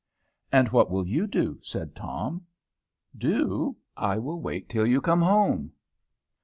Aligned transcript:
"And 0.51 0.69
what 0.69 0.89
will 0.89 1.05
you 1.05 1.27
do?" 1.27 1.59
said 1.61 1.95
Tom. 1.95 2.47
"Do? 3.15 3.75
I 3.95 4.17
will 4.17 4.41
wait 4.41 4.67
till 4.67 4.87
you 4.87 4.99
come 4.99 5.21
home. 5.21 5.73